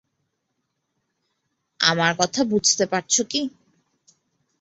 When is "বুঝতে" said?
2.43-2.85